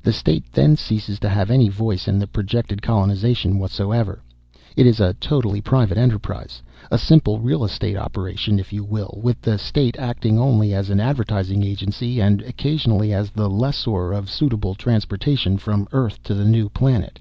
[0.00, 4.22] "The state then ceases to have any voice in the projected colonization whatsoever.
[4.76, 9.40] It is a totally private enterprise a simple real estate operation, if you will, with
[9.42, 14.76] the state acting only as an advertising agency, and, occasionally, as the lessor of suitable
[14.76, 17.18] transportation from Earth to the new planet.